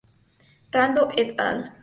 [0.77, 1.63] Rando, et al.